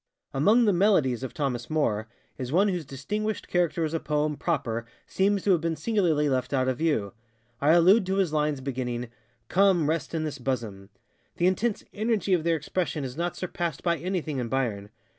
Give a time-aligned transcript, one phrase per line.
[0.33, 4.87] Among the ŌĆ£MelodiesŌĆØ of Thomas Moore is one whose distinguished character as a poem proper
[5.05, 7.13] seems to have been singularly left out of view.
[7.61, 10.85] I allude to his lines beginningŌĆöŌĆ£Come, rest in this bosom.
[10.85, 14.89] ŌĆØ The intense energy of their expression is not surpassed by anything in Byron.